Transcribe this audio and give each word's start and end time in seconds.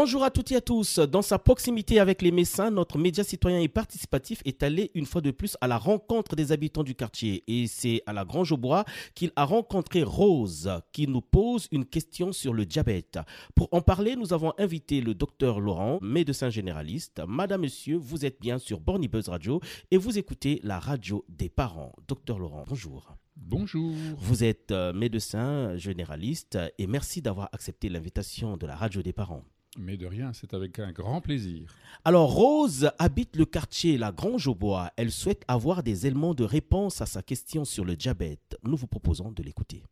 Bonjour 0.00 0.22
à 0.22 0.30
toutes 0.30 0.52
et 0.52 0.54
à 0.54 0.60
tous. 0.60 1.00
Dans 1.00 1.22
sa 1.22 1.40
proximité 1.40 1.98
avec 1.98 2.22
les 2.22 2.30
Messins, 2.30 2.70
notre 2.70 2.98
média 2.98 3.24
citoyen 3.24 3.58
et 3.58 3.66
participatif 3.66 4.40
est 4.44 4.62
allé 4.62 4.92
une 4.94 5.06
fois 5.06 5.20
de 5.20 5.32
plus 5.32 5.56
à 5.60 5.66
la 5.66 5.76
rencontre 5.76 6.36
des 6.36 6.52
habitants 6.52 6.84
du 6.84 6.94
quartier. 6.94 7.42
Et 7.48 7.66
c'est 7.66 8.02
à 8.06 8.12
la 8.12 8.24
Grange 8.24 8.52
au 8.52 8.56
Bois 8.56 8.84
qu'il 9.16 9.32
a 9.34 9.42
rencontré 9.42 10.04
Rose, 10.04 10.70
qui 10.92 11.08
nous 11.08 11.20
pose 11.20 11.66
une 11.72 11.84
question 11.84 12.30
sur 12.30 12.54
le 12.54 12.64
diabète. 12.64 13.18
Pour 13.56 13.68
en 13.72 13.80
parler, 13.80 14.14
nous 14.14 14.32
avons 14.32 14.52
invité 14.56 15.00
le 15.00 15.14
docteur 15.14 15.58
Laurent, 15.58 15.98
médecin 16.00 16.48
généraliste. 16.48 17.20
Madame, 17.26 17.62
monsieur, 17.62 17.96
vous 17.96 18.24
êtes 18.24 18.40
bien 18.40 18.58
sur 18.58 18.78
Bornibus 18.78 19.28
Radio 19.28 19.60
et 19.90 19.96
vous 19.96 20.16
écoutez 20.16 20.60
la 20.62 20.78
radio 20.78 21.24
des 21.28 21.48
parents. 21.48 21.92
Docteur 22.06 22.38
Laurent, 22.38 22.62
bonjour. 22.68 23.16
Bonjour. 23.34 23.92
Vous 24.16 24.44
êtes 24.44 24.70
euh, 24.70 24.92
médecin 24.92 25.76
généraliste 25.76 26.56
et 26.78 26.86
merci 26.86 27.20
d'avoir 27.20 27.48
accepté 27.52 27.88
l'invitation 27.88 28.56
de 28.56 28.64
la 28.64 28.76
radio 28.76 29.02
des 29.02 29.12
parents. 29.12 29.42
Mais 29.80 29.96
de 29.96 30.06
rien, 30.06 30.32
c'est 30.32 30.54
avec 30.54 30.80
un 30.80 30.90
grand 30.90 31.20
plaisir. 31.20 31.72
Alors 32.04 32.34
Rose 32.34 32.90
habite 32.98 33.36
le 33.36 33.44
quartier 33.44 33.96
La 33.96 34.10
Grange 34.10 34.48
au 34.48 34.54
Bois. 34.54 34.90
Elle 34.96 35.12
souhaite 35.12 35.44
avoir 35.46 35.84
des 35.84 36.04
éléments 36.04 36.34
de 36.34 36.42
réponse 36.42 37.00
à 37.00 37.06
sa 37.06 37.22
question 37.22 37.64
sur 37.64 37.84
le 37.84 37.94
diabète. 37.94 38.58
Nous 38.64 38.76
vous 38.76 38.88
proposons 38.88 39.30
de 39.30 39.40
l'écouter. 39.40 39.84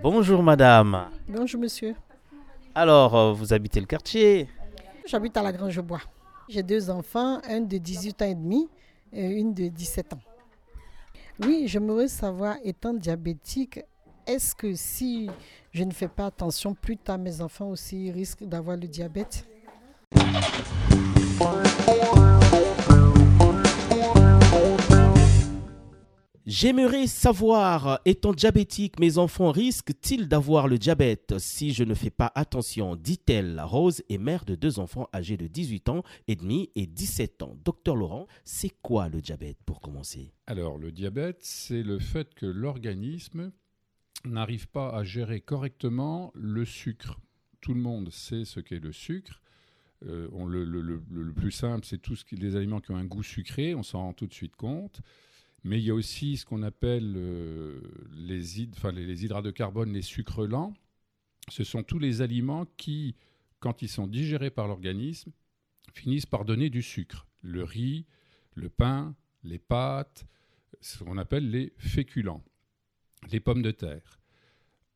Bonjour 0.00 0.42
madame. 0.44 1.10
Bonjour 1.28 1.60
monsieur. 1.60 1.96
Alors, 2.76 3.16
euh, 3.16 3.32
vous 3.32 3.52
habitez 3.52 3.80
le 3.80 3.86
quartier? 3.86 4.48
J'habite 5.04 5.36
à 5.36 5.42
la 5.42 5.52
Grange 5.52 5.76
au 5.78 5.82
Bois. 5.82 6.00
J'ai 6.48 6.62
deux 6.62 6.88
enfants, 6.88 7.40
un 7.48 7.60
de 7.60 7.76
18 7.76 8.22
ans 8.22 8.26
et 8.26 8.34
demi 8.36 8.68
et 9.12 9.26
une 9.26 9.52
de 9.52 9.66
17 9.66 10.12
ans. 10.12 10.20
Oui, 11.42 11.64
j'aimerais 11.66 12.08
savoir, 12.08 12.56
étant 12.62 12.92
diabétique, 12.92 13.80
est-ce 14.26 14.54
que 14.54 14.74
si 14.74 15.30
je 15.72 15.84
ne 15.84 15.92
fais 15.92 16.08
pas 16.08 16.26
attention, 16.26 16.74
plus 16.74 16.98
tard 16.98 17.18
mes 17.18 17.40
enfants 17.40 17.68
aussi 17.70 18.10
risquent 18.10 18.44
d'avoir 18.44 18.76
le 18.76 18.86
diabète? 18.86 19.46
J'aimerais 26.54 27.06
savoir, 27.06 28.00
étant 28.04 28.32
diabétique, 28.32 28.98
mes 28.98 29.18
enfants 29.18 29.52
risquent-ils 29.52 30.26
d'avoir 30.26 30.66
le 30.66 30.78
diabète? 30.78 31.38
Si 31.38 31.72
je 31.72 31.84
ne 31.84 31.94
fais 31.94 32.10
pas 32.10 32.32
attention 32.34 32.96
dit-elle. 32.96 33.60
Rose 33.64 34.02
est 34.08 34.18
mère 34.18 34.44
de 34.44 34.56
deux 34.56 34.80
enfants 34.80 35.08
âgés 35.14 35.36
de 35.36 35.46
18 35.46 35.88
ans 35.90 36.02
et 36.26 36.34
demi 36.34 36.68
et 36.74 36.88
17 36.88 37.44
ans. 37.44 37.56
Docteur 37.64 37.94
Laurent, 37.94 38.26
c'est 38.42 38.72
quoi 38.82 39.08
le 39.08 39.20
diabète 39.20 39.58
pour 39.64 39.80
commencer? 39.80 40.32
Alors, 40.48 40.76
le 40.76 40.90
diabète, 40.90 41.38
c'est 41.40 41.84
le 41.84 42.00
fait 42.00 42.34
que 42.34 42.46
l'organisme 42.46 43.52
n'arrive 44.24 44.66
pas 44.66 44.88
à 44.90 45.04
gérer 45.04 45.40
correctement 45.40 46.32
le 46.34 46.64
sucre. 46.64 47.20
Tout 47.60 47.74
le 47.74 47.80
monde 47.80 48.10
sait 48.10 48.44
ce 48.44 48.58
qu'est 48.58 48.80
le 48.80 48.90
sucre. 48.90 49.40
Euh, 50.04 50.26
on, 50.32 50.46
le, 50.46 50.64
le- 50.64 51.32
plus 51.32 51.52
simple, 51.52 51.86
c'est 51.86 52.02
tous 52.02 52.24
les 52.32 52.56
aliments 52.56 52.80
qui 52.80 52.90
ont 52.90 52.96
un 52.96 53.04
goût 53.04 53.22
sucré, 53.22 53.76
on 53.76 53.84
s'en 53.84 54.00
rend 54.00 54.12
tout 54.14 54.26
de 54.26 54.34
suite 54.34 54.56
compte. 54.56 55.00
Mais 55.64 55.78
il 55.78 55.84
y 55.84 55.90
a 55.90 55.94
aussi 55.94 56.36
ce 56.36 56.46
qu'on 56.46 56.62
appelle 56.62 57.14
euh, 57.16 57.80
les, 58.12 58.60
hydrates 58.60 59.44
de 59.44 59.50
carbone, 59.50 59.92
les 59.92 60.02
sucres 60.02 60.46
lents. 60.46 60.74
Ce 61.48 61.64
sont 61.64 61.82
tous 61.82 61.98
les 61.98 62.22
aliments 62.22 62.66
qui, 62.76 63.14
quand 63.58 63.82
ils 63.82 63.88
sont 63.88 64.06
digérés 64.06 64.50
par 64.50 64.68
l'organisme, 64.68 65.32
finissent 65.92 66.26
par 66.26 66.44
donner 66.44 66.70
du 66.70 66.82
sucre. 66.82 67.26
Le 67.42 67.64
riz, 67.64 68.06
le 68.54 68.68
pain, 68.68 69.14
les 69.42 69.58
pâtes, 69.58 70.26
ce 70.80 71.04
qu'on 71.04 71.18
appelle 71.18 71.50
les 71.50 71.72
féculents, 71.76 72.44
les 73.30 73.40
pommes 73.40 73.62
de 73.62 73.70
terre. 73.70 74.20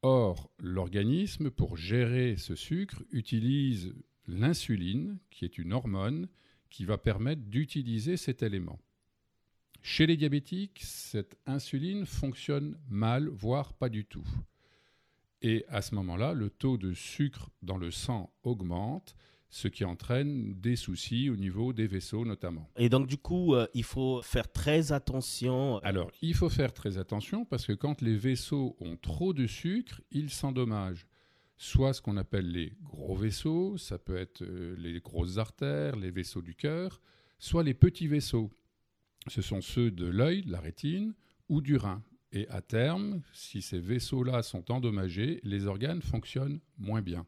Or, 0.03 0.51
l'organisme, 0.59 1.51
pour 1.51 1.77
gérer 1.77 2.37
ce 2.37 2.55
sucre, 2.55 3.03
utilise 3.11 3.95
l'insuline, 4.27 5.19
qui 5.31 5.45
est 5.45 5.59
une 5.59 5.73
hormone 5.73 6.29
qui 6.71 6.85
va 6.85 6.99
permettre 6.99 7.43
d'utiliser 7.43 8.17
cet 8.17 8.43
élément. 8.43 8.79
Chez 9.87 10.07
les 10.07 10.17
diabétiques, 10.17 10.81
cette 10.83 11.37
insuline 11.45 12.07
fonctionne 12.07 12.79
mal, 12.89 13.29
voire 13.29 13.75
pas 13.75 13.91
du 13.91 14.07
tout. 14.07 14.27
Et 15.43 15.67
à 15.69 15.83
ce 15.83 15.95
moment-là, 15.97 16.33
le 16.33 16.49
taux 16.49 16.79
de 16.79 16.95
sucre 16.95 17.51
dans 17.61 17.77
le 17.77 17.91
sang 17.91 18.33
augmente, 18.45 19.15
ce 19.51 19.69
qui 19.69 19.85
entraîne 19.85 20.55
des 20.55 20.77
soucis 20.77 21.29
au 21.29 21.37
niveau 21.37 21.75
des 21.75 21.87
vaisseaux 21.87 22.25
notamment. 22.25 22.71
Et 22.77 22.89
donc 22.89 23.07
du 23.07 23.19
coup, 23.19 23.55
euh, 23.55 23.67
il 23.75 23.85
faut 23.85 24.23
faire 24.23 24.51
très 24.51 24.91
attention. 24.91 25.81
Alors, 25.81 26.11
il 26.23 26.35
faut 26.35 26.49
faire 26.49 26.73
très 26.73 26.97
attention 26.97 27.45
parce 27.45 27.67
que 27.67 27.75
quand 27.75 28.01
les 28.01 28.17
vaisseaux 28.17 28.77
ont 28.81 28.97
trop 28.97 29.35
de 29.35 29.47
sucre, 29.47 30.01
ils 30.11 30.31
s'endommagent. 30.31 31.07
Soit 31.59 31.93
ce 31.93 32.01
qu'on 32.01 32.17
appelle 32.17 32.51
les 32.51 32.73
gros 32.85 33.17
vaisseaux, 33.17 33.77
ça 33.77 33.99
peut 33.99 34.17
être 34.17 34.41
euh, 34.41 34.77
les 34.79 34.99
grosses 35.01 35.37
artères, 35.37 35.97
les 35.97 36.11
vaisseaux 36.11 36.43
du 36.43 36.55
cœur, 36.55 37.03
soit 37.39 37.63
les 37.63 37.75
petits 37.75 38.09
vaisseaux. 38.09 38.51
Ce 39.29 39.43
sont 39.43 39.61
ceux 39.61 39.91
de 39.91 40.07
l'œil, 40.07 40.43
de 40.43 40.53
la 40.53 40.61
rétine 40.61 41.15
ou 41.49 41.61
du 41.61 41.77
rein. 41.77 42.03
Et 42.33 42.49
à 42.49 42.61
terme, 42.61 43.23
si 43.33 43.63
ces 43.63 43.79
vaisseaux-là 43.79 44.43
sont 44.43 44.71
endommagés, 44.73 45.41
les 45.45 45.67
organes 45.67 46.03
fonctionnent 46.03 46.61
moins 46.79 47.01
bien, 47.01 47.27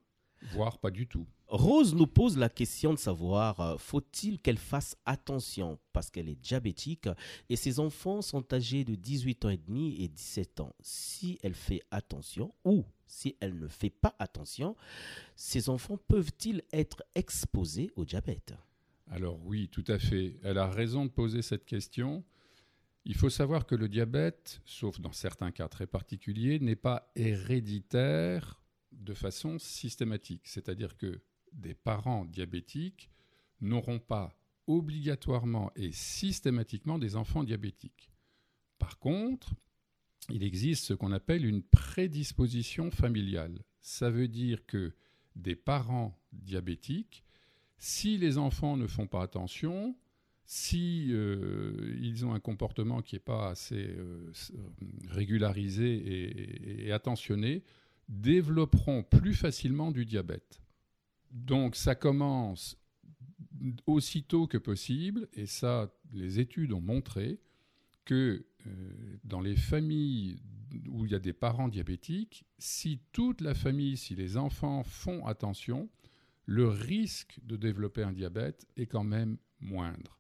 voire 0.53 0.79
pas 0.79 0.91
du 0.91 1.07
tout. 1.07 1.27
Rose 1.49 1.95
nous 1.95 2.09
pose 2.09 2.37
la 2.37 2.49
question 2.49 2.93
de 2.93 2.99
savoir, 2.99 3.61
euh, 3.61 3.77
faut-il 3.79 4.41
qu'elle 4.41 4.59
fasse 4.59 4.97
attention 5.07 5.79
parce 5.93 6.11
qu'elle 6.11 6.29
est 6.29 6.34
diabétique 6.34 7.09
et 7.49 7.55
ses 7.55 7.79
enfants 7.79 8.21
sont 8.21 8.53
âgés 8.53 8.83
de 8.84 8.97
18 8.97 9.45
ans 9.45 9.51
et 9.51 9.57
demi 9.57 9.95
et 10.03 10.09
17 10.09 10.59
ans? 10.59 10.75
Si 10.81 11.39
elle 11.45 11.55
fait 11.55 11.83
attention 11.93 12.53
ou 12.65 12.84
si 13.07 13.37
elle 13.41 13.57
ne 13.61 13.69
fait 13.69 13.91
pas 13.91 14.17
attention, 14.19 14.75
ses 15.37 15.69
enfants 15.69 15.99
peuvent-ils 16.09 16.63
être 16.73 17.05
exposés 17.15 17.93
au 17.95 18.05
diabète? 18.05 18.55
Alors 19.09 19.44
oui, 19.44 19.69
tout 19.69 19.84
à 19.89 19.99
fait. 19.99 20.39
Elle 20.43 20.59
a 20.59 20.69
raison 20.69 21.05
de 21.05 21.11
poser 21.11 21.43
cette 21.43 21.65
question. 21.65 22.25
Il 23.05 23.15
faut 23.15 23.31
savoir 23.31 23.67
que 23.67 23.77
le 23.77 23.89
diabète, 23.89 24.61
sauf 24.65 25.00
dans 25.00 25.12
certains 25.12 25.53
cas 25.53 25.69
très 25.69 25.87
particuliers, 25.87 26.59
n'est 26.59 26.75
pas 26.75 27.11
héréditaire 27.15 28.61
de 28.93 29.15
façon 29.15 29.59
systématique. 29.59 30.49
C'est-à-dire 30.49 30.97
que 30.97 31.22
des 31.53 31.75
parents 31.75 32.25
diabétiques 32.25 33.11
n'auront 33.61 34.00
pas 34.00 34.37
obligatoirement 34.66 35.71
et 35.77 35.93
systématiquement 35.93 36.99
des 36.99 37.15
enfants 37.15 37.45
diabétiques. 37.45 38.11
Par 38.78 38.99
contre, 38.99 39.55
il 40.28 40.43
existe 40.43 40.84
ce 40.84 40.95
qu'on 40.95 41.12
appelle 41.12 41.45
une 41.45 41.62
prédisposition 41.62 42.91
familiale. 42.91 43.62
Ça 43.81 44.11
veut 44.11 44.28
dire 44.28 44.66
que 44.66 44.95
des 45.37 45.55
parents 45.55 46.19
diabétiques 46.33 47.25
si 47.79 48.17
les 48.17 48.39
enfants 48.39 48.77
ne 48.77 48.87
font 48.87 49.07
pas 49.07 49.23
attention, 49.23 49.97
si 50.47 51.09
euh, 51.11 51.97
ils 52.01 52.25
ont 52.25 52.33
un 52.33 52.41
comportement 52.41 53.03
qui 53.03 53.17
n'est 53.17 53.21
pas 53.21 53.51
assez 53.51 53.89
euh, 53.89 54.33
euh, 54.55 54.57
régularisé 55.09 56.87
et, 56.87 56.93
attentionné, 56.93 57.65
développeront 58.09 59.03
plus 59.03 59.35
facilement 59.35 59.91
du 59.91 60.07
diabète. 60.07 60.63
Donc 61.33 61.75
ça 61.75 61.97
commence 61.97 62.79
aussitôt 63.87 64.47
que 64.47 64.59
possible, 64.59 65.29
et 65.33 65.47
ça, 65.47 65.93
les 66.13 66.39
études 66.39 66.73
ont 66.73 66.81
montré 66.81 67.41
que 68.05 68.47
dans 69.25 69.41
les 69.41 69.57
familles 69.57 70.41
où 70.89 71.05
il 71.05 71.13
y 71.13 71.15
a 71.15 71.21
des 71.21 71.33
parents 71.33 71.69
diabétiques, 71.69 72.45
si 72.59 73.01
toute 73.13 73.41
la 73.41 73.55
famille, 73.55 73.97
si 73.97 74.15
les 74.15 74.37
enfants 74.37 74.83
font 74.83 75.27
attention, 75.27 75.89
le 76.47 76.69
risque 76.69 77.39
de 77.43 77.57
développer 77.57 78.03
un 78.03 78.12
diabète 78.12 78.67
est 78.77 78.87
quand 78.87 79.05
même 79.05 79.37
moindre. 79.61 80.19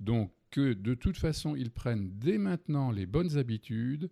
Donc 0.00 0.32
que 0.50 0.72
de 0.72 0.94
toute 0.94 1.18
façon, 1.18 1.54
ils 1.54 1.70
prennent 1.70 2.10
dès 2.18 2.38
maintenant 2.38 2.90
les 2.90 3.06
bonnes 3.06 3.36
habitudes. 3.36 4.10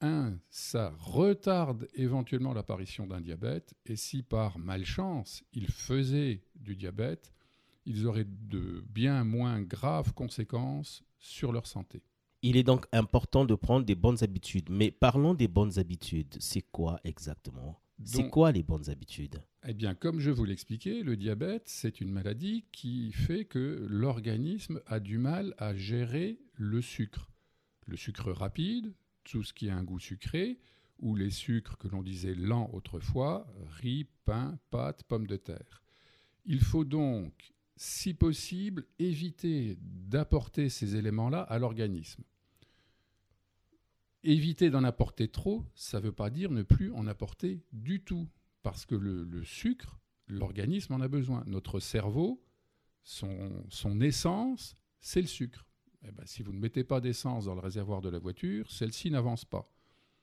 Un, 0.00 0.38
ça 0.50 0.94
retarde 0.98 1.88
éventuellement 1.94 2.52
l'apparition 2.52 3.06
d'un 3.06 3.20
diabète. 3.20 3.74
Et 3.86 3.96
si 3.96 4.22
par 4.22 4.58
malchance, 4.58 5.42
ils 5.52 5.70
faisaient 5.70 6.42
du 6.54 6.76
diabète, 6.76 7.32
ils 7.86 8.06
auraient 8.06 8.26
de 8.26 8.84
bien 8.88 9.24
moins 9.24 9.60
graves 9.62 10.14
conséquences 10.14 11.04
sur 11.18 11.52
leur 11.52 11.66
santé. 11.66 12.02
Il 12.42 12.56
est 12.56 12.62
donc 12.62 12.86
important 12.92 13.44
de 13.44 13.54
prendre 13.54 13.84
des 13.84 13.96
bonnes 13.96 14.22
habitudes. 14.22 14.70
Mais 14.70 14.90
parlons 14.90 15.34
des 15.34 15.48
bonnes 15.48 15.78
habitudes. 15.78 16.36
C'est 16.38 16.62
quoi 16.62 17.00
exactement? 17.02 17.80
C'est 18.04 18.28
quoi 18.28 18.52
les 18.52 18.62
bonnes 18.62 18.88
habitudes? 18.90 19.42
Eh 19.66 19.74
bien, 19.74 19.94
comme 19.94 20.20
je 20.20 20.30
vous 20.30 20.44
l'expliquais, 20.44 21.02
le 21.02 21.16
diabète, 21.16 21.64
c'est 21.66 22.00
une 22.00 22.10
maladie 22.10 22.64
qui 22.72 23.12
fait 23.12 23.44
que 23.44 23.86
l'organisme 23.88 24.80
a 24.86 25.00
du 25.00 25.18
mal 25.18 25.54
à 25.58 25.74
gérer 25.74 26.38
le 26.54 26.80
sucre. 26.80 27.30
Le 27.86 27.96
sucre 27.96 28.30
rapide, 28.30 28.94
tout 29.24 29.42
ce 29.42 29.52
qui 29.52 29.68
a 29.68 29.76
un 29.76 29.82
goût 29.82 29.98
sucré, 29.98 30.58
ou 31.00 31.16
les 31.16 31.30
sucres 31.30 31.76
que 31.76 31.88
l'on 31.88 32.02
disait 32.02 32.34
lents 32.34 32.70
autrefois, 32.72 33.46
riz, 33.80 34.06
pain, 34.24 34.58
pâtes, 34.70 35.04
pommes 35.04 35.26
de 35.26 35.36
terre. 35.36 35.82
Il 36.44 36.60
faut 36.60 36.84
donc, 36.84 37.52
si 37.76 38.14
possible, 38.14 38.86
éviter 38.98 39.78
d'apporter 39.80 40.68
ces 40.68 40.96
éléments-là 40.96 41.42
à 41.42 41.58
l'organisme. 41.58 42.22
Éviter 44.24 44.70
d'en 44.70 44.84
apporter 44.84 45.28
trop, 45.28 45.64
ça 45.74 45.98
ne 45.98 46.04
veut 46.04 46.12
pas 46.12 46.30
dire 46.30 46.50
ne 46.50 46.62
plus 46.62 46.92
en 46.92 47.06
apporter 47.06 47.62
du 47.72 48.02
tout. 48.02 48.28
Parce 48.62 48.84
que 48.84 48.94
le, 48.94 49.44
sucre, 49.44 49.98
l'organisme 50.26 50.94
en 50.94 51.00
a 51.00 51.08
besoin. 51.08 51.44
Notre 51.46 51.80
cerveau, 51.80 52.44
son, 53.02 54.00
essence, 54.00 54.76
c'est 55.00 55.20
le 55.20 55.26
sucre. 55.26 55.64
Eh 56.06 56.12
ben, 56.12 56.26
si 56.26 56.42
vous 56.42 56.52
ne 56.52 56.58
mettez 56.58 56.84
pas 56.84 57.00
d'essence 57.00 57.46
dans 57.46 57.54
le 57.54 57.60
réservoir 57.60 58.00
de 58.00 58.08
la 58.08 58.18
voiture, 58.18 58.70
celle-ci 58.70 59.10
n'avance 59.10 59.44
pas. 59.44 59.70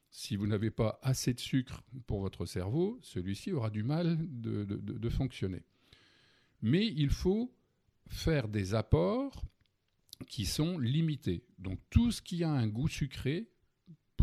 Si 0.09 0.35
vous 0.35 0.47
n'avez 0.47 0.71
pas 0.71 0.99
assez 1.01 1.33
de 1.33 1.39
sucre 1.39 1.81
pour 2.07 2.21
votre 2.21 2.45
cerveau, 2.45 2.99
celui-ci 3.01 3.51
aura 3.51 3.69
du 3.69 3.83
mal 3.83 4.17
de 4.19 5.09
fonctionner. 5.09 5.63
Mais 6.61 6.87
il 6.87 7.09
faut 7.09 7.53
faire 8.07 8.47
des 8.47 8.73
apports 8.73 9.43
qui 10.27 10.45
sont 10.45 10.77
limités. 10.77 11.43
Donc 11.57 11.79
tout 11.89 12.11
ce 12.11 12.21
qui 12.21 12.43
a 12.43 12.49
un 12.49 12.67
goût 12.67 12.87
sucré, 12.87 13.49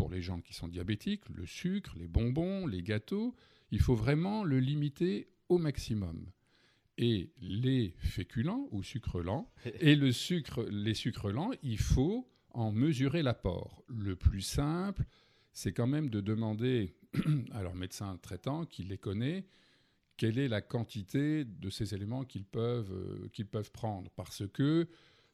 pour 0.03 0.11
les 0.11 0.21
gens 0.21 0.41
qui 0.41 0.53
sont 0.53 0.67
diabétiques, 0.67 1.29
le 1.29 1.45
sucre, 1.45 1.95
les 1.97 2.09
bonbons, 2.09 2.67
les 2.67 2.83
gâteaux, 2.83 3.33
il 3.71 3.79
faut 3.79 3.95
vraiment 3.95 4.43
le 4.43 4.59
limiter 4.59 5.29
au 5.47 5.57
maximum. 5.57 6.25
Et 6.97 7.31
les 7.39 7.95
féculents 7.99 8.67
ou 8.71 8.83
sucres 8.83 9.23
lents, 9.23 9.49
et 9.79 9.95
le 9.95 10.11
sucre, 10.11 10.63
les 10.69 10.93
sucres 10.93 11.31
lents, 11.31 11.51
il 11.63 11.77
faut 11.77 12.29
en 12.49 12.73
mesurer 12.73 13.23
l'apport. 13.23 13.81
Le 13.87 14.17
plus 14.17 14.41
simple, 14.41 15.05
c'est 15.53 15.71
quand 15.71 15.87
même 15.87 16.09
de 16.09 16.19
demander 16.19 16.97
à 17.53 17.63
leur 17.63 17.73
médecin 17.73 18.17
traitant, 18.21 18.65
qui 18.65 18.83
les 18.83 18.97
connaît, 18.97 19.45
quelle 20.17 20.37
est 20.37 20.49
la 20.49 20.61
quantité 20.61 21.45
de 21.45 21.69
ces 21.69 21.95
éléments 21.95 22.25
qu'ils 22.25 22.43
peuvent, 22.43 22.91
euh, 22.91 23.29
qu'ils 23.31 23.47
peuvent 23.47 23.71
prendre. 23.71 24.11
Parce 24.17 24.45
que 24.51 24.85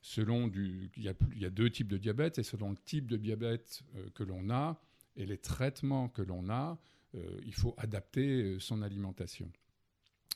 selon 0.01 0.48
du, 0.48 0.92
il, 0.96 1.04
y 1.04 1.46
a, 1.46 1.50
deux 1.50 1.69
types 1.69 1.88
de 1.88 1.98
diabète, 1.98 2.40
et 2.40 2.44
selon 2.44 2.69
le 2.69 2.78
type 2.78 3.07
de 3.07 3.18
diabète 3.18 3.81
euh, 3.96 4.10
que 4.16 4.24
l'on 4.24 4.50
a 4.50 4.81
et 5.16 5.25
les 5.25 5.38
traitements 5.38 6.07
que 6.07 6.22
l'on 6.22 6.50
a, 6.50 6.80
euh, 7.16 7.40
il 7.46 7.54
faut 7.54 7.74
adapter 7.78 8.57
son 8.60 8.81
alimentation. 8.81 9.51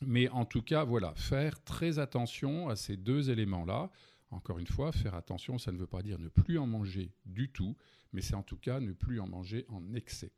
Mais 0.01 0.27
en 0.29 0.45
tout 0.45 0.61
cas, 0.61 0.83
voilà, 0.83 1.13
faire 1.15 1.63
très 1.63 1.99
attention 1.99 2.67
à 2.69 2.75
ces 2.75 2.97
deux 2.97 3.29
éléments-là. 3.29 3.89
Encore 4.31 4.59
une 4.59 4.67
fois, 4.67 4.91
faire 4.91 5.13
attention, 5.13 5.57
ça 5.57 5.71
ne 5.71 5.77
veut 5.77 5.87
pas 5.87 6.01
dire 6.01 6.19
ne 6.19 6.27
plus 6.27 6.57
en 6.57 6.65
manger 6.65 7.11
du 7.25 7.49
tout, 7.49 7.75
mais 8.11 8.21
c'est 8.21 8.35
en 8.35 8.43
tout 8.43 8.57
cas 8.57 8.79
ne 8.79 8.91
plus 8.91 9.19
en 9.19 9.27
manger 9.27 9.65
en 9.69 9.93
excès. 9.93 10.31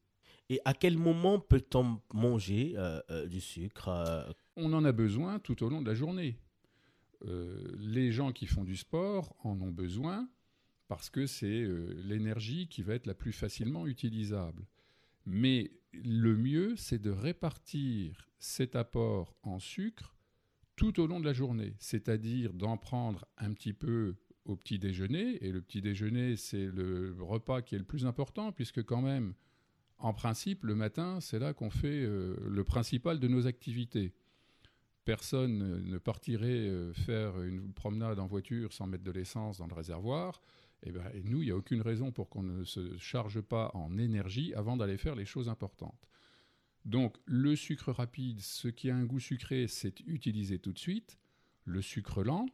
Et 0.50 0.60
à 0.66 0.74
quel 0.74 0.98
moment 0.98 1.39
peut-on 1.39 2.00
manger 2.13 2.74
euh, 2.75 3.01
euh, 3.10 3.28
du 3.28 3.42
sucre 3.42 3.88
euh? 3.88 4.31
On 4.56 4.71
en 4.74 4.86
a 4.86 4.92
besoin 4.92 5.39
tout 5.39 5.63
au 5.63 5.69
long 5.69 5.81
de 5.81 5.88
la 5.88 5.95
journée. 5.95 6.38
Les 7.77 8.12
gens 8.12 8.31
qui 8.31 8.45
font 8.45 8.63
du 8.63 8.75
sport 8.75 9.36
en 9.44 9.60
ont 9.62 9.72
besoin 9.72 10.30
parce 10.88 11.10
que 11.10 11.25
c'est 11.25 11.66
l'énergie 12.04 12.68
qui 12.68 12.83
va 12.83 12.94
être 12.94 13.07
la 13.07 13.16
plus 13.16 13.33
facilement 13.33 13.88
utilisable. 13.88 14.68
Mais 15.25 15.72
le 15.94 16.36
mieux, 16.36 16.75
c'est 16.75 17.01
de 17.01 17.10
répartir 17.10 18.30
cet 18.38 18.75
apport 18.75 19.36
en 19.44 19.60
sucre 19.60 20.16
tout 20.75 21.00
au 21.00 21.07
long 21.07 21.19
de 21.19 21.25
la 21.25 21.33
journée, 21.33 21.75
c'est-à-dire 21.80 22.54
d'en 22.54 22.77
prendre 22.77 23.25
un 23.38 23.54
petit 23.54 23.74
peu 23.74 24.16
au 24.44 24.56
petit 24.56 24.78
déjeuner, 24.78 25.44
et 25.44 25.51
le 25.51 25.62
petit 25.62 25.81
déjeuner, 25.81 26.36
c'est 26.36 26.66
le 26.68 27.16
repas 27.19 27.62
qui 27.62 27.75
est 27.75 27.80
le 27.80 27.86
plus 27.86 28.06
important, 28.06 28.51
puisque 28.51 28.83
quand 28.83 29.01
même, 29.01 29.33
en 29.98 30.13
principe, 30.13 30.63
le 30.63 30.75
matin, 30.75 31.19
c'est 31.19 31.39
là 31.39 31.54
qu'on 31.54 31.71
fait 31.71 32.04
euh, 32.04 32.36
le 32.48 32.63
principal 32.63 33.19
de 33.19 33.28
nos 33.28 33.48
activités. 33.48 34.13
Personne 35.06 35.84
ne 35.84 35.98
partirait 36.00 36.68
euh, 36.68 36.92
faire 36.94 37.42
une 37.42 37.72
promenade 37.74 38.19
en 38.19 38.25
voiture 38.25 38.74
sans 38.74 38.88
mettre 38.88 39.04
de 39.04 39.12
l'essence 39.12 39.60
dans 39.60 39.68
le 39.68 39.75
réservoir. 39.75 40.42
Eh 40.84 40.92
ben, 40.92 41.04
et, 41.13 41.24
nous, 41.24 41.42
il 41.42 41.46
n'y 41.46 41.52
a 41.52 41.56
aucune 41.56 41.81
raison 41.81 42.12
pour 42.12 42.28
qu'on 42.30 42.44
ne 42.44 42.63
se 42.63 42.98
charge 42.98 43.42
pas 43.42 43.72
en 43.75 43.98
énergie 43.98 44.54
avant 44.56 44.78
d'aller 44.78 44.98
faire 44.98 45.16
les 45.16 45.25
choses 45.25 45.48
importantes. 45.48 46.10
Donc 46.86 47.18
le 47.25 47.56
sucre 47.56 47.92
rapide, 47.92 48.42
ce 48.42 48.68
qui 48.68 48.90
a 48.90 48.96
un 48.96 49.06
goût 49.06 49.19
sucré, 49.19 49.68
c'est 49.68 50.00
utilisé 50.02 50.60
tout 50.60 50.74
de 50.74 50.80
suite. 50.80 51.18
Le 51.66 51.81
sucre 51.81 52.24
lent, 52.24 52.48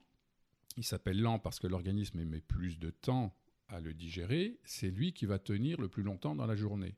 il 0.77 0.83
s'appelle 0.83 1.21
lent 1.21 1.39
parce 1.39 1.59
que 1.59 1.68
l'organisme 1.68 2.24
met 2.24 2.42
plus 2.42 2.80
de 2.80 2.89
temps 2.89 3.36
à 3.68 3.80
le 3.80 3.94
digérer, 3.94 4.59
c'est 4.63 4.89
lui 4.92 5.13
qui 5.13 5.25
va 5.25 5.39
tenir 5.39 5.80
le 5.80 5.88
plus 5.88 6.03
longtemps 6.03 6.36
dans 6.36 6.45
la 6.45 6.56
journée. 6.56 6.95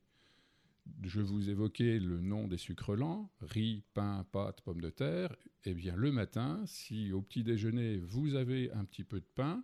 Je 1.04 1.22
vous 1.22 1.50
évoquais 1.50 2.00
le 2.00 2.22
nom 2.22 2.48
des 2.48 2.58
sucres 2.58 2.96
lents, 2.96 3.32
riz, 3.42 3.84
pain, 3.94 4.26
pâte, 4.32 4.62
pommes 4.62 4.82
de 4.82 4.90
terre. 4.90 5.36
Eh 5.66 5.74
bien, 5.74 5.96
le 5.96 6.12
matin, 6.12 6.62
si 6.66 7.12
au 7.12 7.22
petit 7.22 7.44
déjeuner, 7.44 7.98
vous 7.98 8.36
avez 8.36 8.72
un 8.72 8.86
petit 8.86 9.04
peu 9.04 9.20
de 9.20 9.26
pain, 9.36 9.64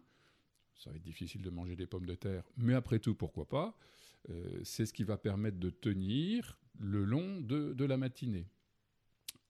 ça 0.76 0.90
va 0.90 0.96
être 0.96 1.04
difficile 1.04 1.42
de 1.42 1.50
manger 1.50 1.76
des 1.76 1.88
pommes 1.88 2.06
de 2.06 2.16
terre, 2.16 2.44
mais 2.58 2.74
après 2.74 3.00
tout, 3.00 3.16
pourquoi 3.16 3.48
pas 3.48 3.78
euh, 4.30 4.62
C'est 4.64 4.86
ce 4.86 4.94
qui 4.94 5.04
va 5.04 5.18
permettre 5.18 5.60
de 5.60 5.70
tenir 5.70 6.58
le 6.80 7.04
long 7.04 7.42
de, 7.42 7.84
la 7.84 7.98
matinée. 7.98 8.48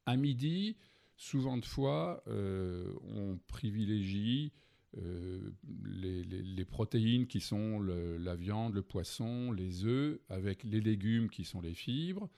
À 0.05 0.17
midi, 0.17 0.75
souvent 1.17 1.57
de 1.57 1.65
fois, 1.65 2.23
euh, 2.27 2.91
on 3.03 3.37
privilégie 3.47 4.53
euh, 4.97 5.51
les, 5.85 6.65
protéines 6.65 7.27
qui 7.27 7.41
sont 7.41 7.79
la 7.81 8.35
viande, 8.35 8.73
le 8.73 8.81
poisson, 8.81 9.51
les 9.51 9.85
œufs, 9.85 10.19
avec 10.29 10.63
les 10.63 10.81
légumes 10.81 11.29
qui 11.29 11.45
sont 11.45 11.61
les 11.61 11.73
fibres, 11.73 12.29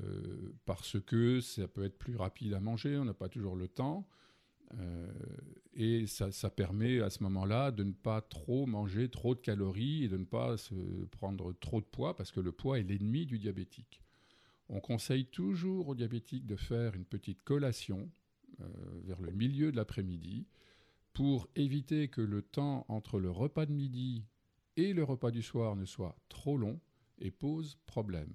euh, 0.00 0.52
parce 0.64 1.00
que 1.00 1.40
ça 1.40 1.68
peut 1.68 1.84
être 1.84 1.98
plus 1.98 2.16
rapide 2.16 2.54
à 2.54 2.60
manger, 2.60 2.96
on 2.98 3.04
n'a 3.04 3.14
pas 3.14 3.28
toujours 3.28 3.56
le 3.56 3.68
temps. 3.68 4.08
Euh, 4.80 5.12
et 5.74 6.06
ça, 6.06 6.32
ça, 6.32 6.50
permet 6.50 7.00
à 7.00 7.10
ce 7.10 7.22
moment-là 7.22 7.70
de 7.70 7.84
ne 7.84 7.92
pas 7.92 8.20
trop 8.20 8.66
manger 8.66 9.08
trop 9.08 9.34
de 9.34 9.40
calories 9.40 10.04
et 10.04 10.08
de 10.08 10.16
ne 10.16 10.24
pas 10.24 10.56
se 10.56 10.74
prendre 11.12 11.52
trop 11.52 11.80
de 11.80 11.86
poids, 11.86 12.16
parce 12.16 12.32
que 12.32 12.40
le 12.40 12.50
poids 12.50 12.78
est 12.78 12.82
l'ennemi 12.82 13.24
du 13.26 13.38
diabétique. 13.38 14.00
On 14.68 14.80
conseille 14.80 15.26
toujours 15.26 15.88
aux 15.88 15.94
diabétiques 15.94 16.46
de 16.46 16.56
faire 16.56 16.94
une 16.94 17.04
petite 17.04 17.42
collation 17.44 18.10
vers 19.02 19.20
le 19.20 19.32
milieu 19.32 19.72
de 19.72 19.76
l'après-midi 19.76 20.46
pour 21.14 21.48
éviter 21.54 22.08
que 22.08 22.20
le 22.20 22.42
temps 22.42 22.84
entre 22.88 23.18
le 23.18 23.30
repas 23.30 23.66
de 23.66 23.72
midi 23.72 24.26
et 24.76 24.92
le 24.92 25.04
repas 25.04 25.30
du 25.30 25.42
soir 25.42 25.76
ne 25.76 25.86
soit 25.86 26.16
trop 26.28 26.58
long 26.58 26.80
et 27.18 27.30
pose 27.30 27.78
problème. 27.86 28.34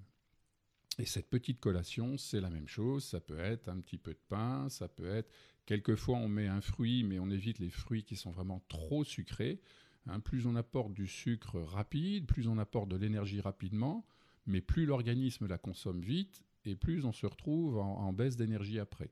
Et 0.97 1.05
cette 1.05 1.29
petite 1.29 1.59
collation, 1.59 2.17
c'est 2.17 2.41
la 2.41 2.49
même 2.49 2.67
chose. 2.67 3.03
Ça 3.03 3.19
peut 3.19 3.39
être 3.39 3.69
un 3.69 3.79
petit 3.81 3.97
peu 3.97 4.13
de 4.13 4.19
pain, 4.27 4.69
ça 4.69 4.87
peut 4.87 5.09
être. 5.09 5.31
Quelquefois, 5.65 6.17
on 6.17 6.27
met 6.27 6.47
un 6.47 6.61
fruit, 6.61 7.03
mais 7.03 7.19
on 7.19 7.29
évite 7.29 7.59
les 7.59 7.69
fruits 7.69 8.03
qui 8.03 8.15
sont 8.15 8.31
vraiment 8.31 8.63
trop 8.69 9.03
sucrés. 9.03 9.61
Hein, 10.07 10.21
plus 10.21 10.47
on 10.47 10.55
apporte 10.55 10.93
du 10.93 11.07
sucre 11.07 11.59
rapide, 11.59 12.25
plus 12.25 12.47
on 12.47 12.57
apporte 12.57 12.89
de 12.89 12.95
l'énergie 12.95 13.41
rapidement, 13.41 14.05
mais 14.45 14.61
plus 14.61 14.85
l'organisme 14.85 15.47
la 15.47 15.57
consomme 15.57 16.01
vite 16.01 16.43
et 16.65 16.75
plus 16.75 17.05
on 17.05 17.11
se 17.11 17.25
retrouve 17.25 17.77
en 17.77 18.11
baisse 18.13 18.35
d'énergie 18.35 18.79
après. 18.79 19.11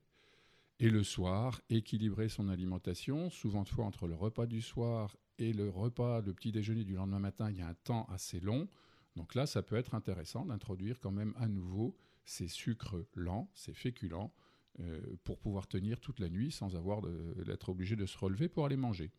Et 0.79 0.89
le 0.89 1.03
soir, 1.03 1.62
équilibrer 1.69 2.29
son 2.29 2.50
alimentation. 2.50 3.29
Souvent 3.31 3.63
de 3.63 3.69
fois, 3.69 3.86
entre 3.86 4.07
le 4.07 4.15
repas 4.15 4.46
du 4.46 4.62
soir 4.62 5.17
et 5.39 5.51
le 5.51 5.69
repas, 5.69 6.22
le 6.22 6.34
petit 6.34 6.51
déjeuner 6.51 6.84
du 6.84 6.93
lendemain 6.93 7.19
matin, 7.19 7.50
il 7.50 7.57
y 7.57 7.62
a 7.62 7.67
un 7.67 7.74
temps 7.74 8.05
assez 8.10 8.39
long. 8.39 8.67
Donc 9.15 9.34
là, 9.34 9.48
ça 9.48 9.63
peut 9.63 9.75
être 9.75 9.96
intéressant 9.96 10.46
d'introduire 10.46 11.00
quand 11.00 11.12
même 11.12 11.34
à 11.38 11.48
nouveau 11.48 11.96
ces 12.25 12.48
sucres 12.48 12.98
lents, 13.15 13.50
ces 13.55 13.74
féculents, 13.74 14.31
euh, 14.79 15.01
pour 15.24 15.39
pouvoir 15.39 15.67
tenir 15.67 16.00
toute 16.00 16.19
la 16.19 16.29
nuit 16.29 16.51
sans 16.51 16.75
avoir 16.75 17.01
d'être 17.01 17.69
obligé 17.69 17.96
de 17.96 18.05
se 18.05 18.17
relever 18.17 18.48
pour 18.48 18.65
aller 18.65 18.77
manger. 18.77 19.12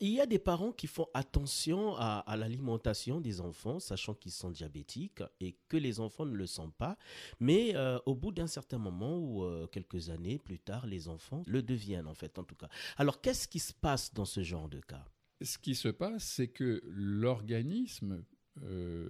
Il 0.00 0.10
y 0.10 0.20
a 0.20 0.26
des 0.26 0.38
parents 0.38 0.72
qui 0.72 0.86
font 0.86 1.06
attention 1.14 1.96
à, 1.96 2.36
l'alimentation 2.36 3.20
des 3.20 3.40
enfants, 3.40 3.80
sachant 3.80 4.14
qu'ils 4.14 4.32
sont 4.32 4.50
diabétiques 4.50 5.22
et 5.40 5.56
que 5.68 5.76
les 5.76 6.00
enfants 6.00 6.26
ne 6.26 6.34
le 6.34 6.46
sont 6.46 6.70
pas. 6.70 6.96
Mais 7.40 7.74
euh, 7.74 7.98
au 8.06 8.14
bout 8.14 8.32
d'un 8.32 8.46
certain 8.46 8.78
moment 8.78 9.18
ou 9.18 9.44
euh, 9.44 9.66
quelques 9.66 10.10
années 10.10 10.38
plus 10.38 10.58
tard, 10.58 10.86
les 10.86 11.08
enfants 11.08 11.42
le 11.46 11.62
deviennent 11.62 12.06
en 12.06 12.14
fait, 12.14 12.38
en 12.38 12.44
tout 12.44 12.54
cas. 12.54 12.68
Alors 12.96 13.20
qu'est-ce 13.20 13.48
qui 13.48 13.58
se 13.58 13.72
passe 13.72 14.12
dans 14.14 14.24
ce 14.24 14.42
genre 14.42 14.68
de 14.68 14.80
cas? 14.80 15.04
Ce 15.42 15.58
qui 15.58 15.74
se 15.74 15.88
passe, 15.88 16.24
c'est 16.24 16.48
que 16.48 16.82
l'organisme, 16.86 18.24
euh, 18.62 19.08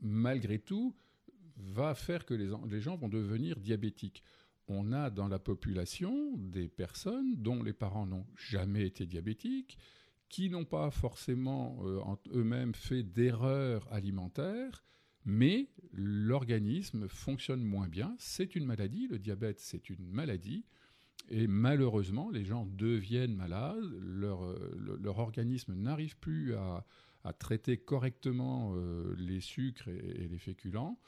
malgré 0.00 0.58
tout, 0.58 0.94
va 1.56 1.94
faire 1.94 2.24
que 2.24 2.34
les 2.34 2.80
gens 2.80 2.96
vont 2.96 3.08
devenir 3.08 3.58
diabétiques 3.58 4.22
on 4.68 4.92
a 4.92 5.10
dans 5.10 5.28
la 5.28 5.38
population 5.38 6.36
des 6.36 6.68
personnes 6.68 7.36
dont 7.36 7.62
les 7.62 7.72
parents 7.72 8.06
n'ont 8.06 8.26
jamais 8.36 8.86
été 8.86 9.06
diabétiques, 9.06 9.78
qui 10.28 10.50
n'ont 10.50 10.64
pas 10.64 10.90
forcément 10.90 11.78
euh, 11.84 12.00
eux-mêmes 12.34 12.74
fait 12.74 13.02
d'erreurs 13.02 13.90
alimentaires, 13.92 14.84
mais 15.24 15.68
l'organisme 15.92 17.08
fonctionne 17.08 17.62
moins 17.62 17.88
bien. 17.88 18.14
C'est 18.18 18.54
une 18.54 18.66
maladie, 18.66 19.08
le 19.08 19.18
diabète 19.18 19.60
c'est 19.60 19.90
une 19.90 20.06
maladie, 20.06 20.64
et 21.30 21.46
malheureusement 21.46 22.30
les 22.30 22.44
gens 22.44 22.66
deviennent 22.66 23.34
malades, 23.34 23.84
leur, 24.00 24.44
euh, 24.44 25.02
organisme 25.06 25.74
n'arrive 25.74 26.16
plus 26.18 26.54
à, 26.54 26.84
traiter 27.38 27.76
correctement 27.76 28.72
euh, 28.74 29.14
les 29.18 29.40
sucres 29.40 29.88
et 29.88 30.28
les 30.28 30.38
féculents, 30.38 30.98